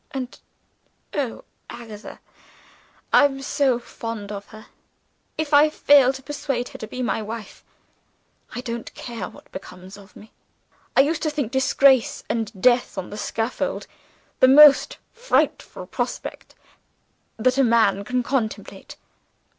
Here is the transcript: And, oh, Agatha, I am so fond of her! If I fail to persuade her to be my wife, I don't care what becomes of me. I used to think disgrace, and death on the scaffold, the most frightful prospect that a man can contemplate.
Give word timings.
And, 0.09 0.39
oh, 1.13 1.43
Agatha, 1.69 2.19
I 3.13 3.25
am 3.25 3.43
so 3.43 3.77
fond 3.77 4.31
of 4.31 4.47
her! 4.47 4.65
If 5.37 5.53
I 5.53 5.69
fail 5.69 6.11
to 6.13 6.23
persuade 6.23 6.69
her 6.69 6.79
to 6.79 6.87
be 6.87 7.03
my 7.03 7.21
wife, 7.21 7.63
I 8.55 8.61
don't 8.61 8.91
care 8.95 9.29
what 9.29 9.51
becomes 9.51 9.97
of 9.97 10.15
me. 10.15 10.31
I 10.97 11.01
used 11.01 11.21
to 11.21 11.29
think 11.29 11.51
disgrace, 11.51 12.23
and 12.31 12.51
death 12.59 12.97
on 12.97 13.11
the 13.11 13.15
scaffold, 13.17 13.85
the 14.39 14.47
most 14.47 14.97
frightful 15.13 15.85
prospect 15.85 16.55
that 17.37 17.59
a 17.59 17.63
man 17.63 18.03
can 18.03 18.23
contemplate. 18.23 18.95